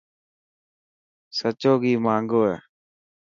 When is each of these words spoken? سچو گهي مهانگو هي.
سچو 1.37 1.73
گهي 1.81 1.93
مهانگو 2.03 2.41
هي. 2.49 2.57